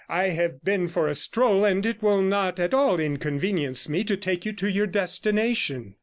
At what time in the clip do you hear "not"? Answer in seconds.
2.23-2.59